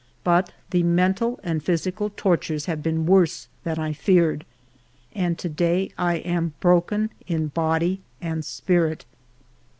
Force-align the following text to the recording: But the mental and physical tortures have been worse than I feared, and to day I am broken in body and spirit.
But 0.23 0.51
the 0.71 0.81
mental 0.81 1.39
and 1.43 1.61
physical 1.61 2.09
tortures 2.17 2.65
have 2.65 2.81
been 2.81 3.05
worse 3.05 3.47
than 3.63 3.77
I 3.77 3.93
feared, 3.93 4.47
and 5.13 5.37
to 5.37 5.47
day 5.47 5.91
I 5.95 6.15
am 6.15 6.55
broken 6.59 7.11
in 7.27 7.49
body 7.49 8.01
and 8.19 8.43
spirit. 8.43 9.05